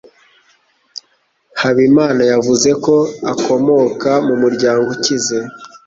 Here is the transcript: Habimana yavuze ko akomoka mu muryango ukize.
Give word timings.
Habimana 1.61 2.21
yavuze 2.31 2.69
ko 2.85 2.95
akomoka 3.31 4.11
mu 4.27 4.35
muryango 4.41 4.85
ukize. 4.95 5.37